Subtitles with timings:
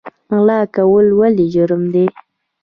[0.35, 2.05] غلا کول ولې جرم دی؟